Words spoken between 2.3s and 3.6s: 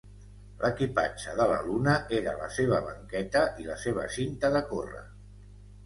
la seva banqueta